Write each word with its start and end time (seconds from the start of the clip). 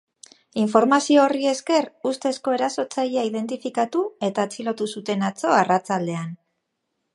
Informazio 0.59 1.19
horri 1.23 1.49
esker 1.49 1.87
ustezko 2.13 2.55
erasotzailea 2.57 3.27
identifikatu 3.29 4.03
eta 4.31 4.49
atxilotu 4.49 4.91
zuten 4.97 5.29
atzo 5.31 5.55
arratsaldean. 5.61 6.37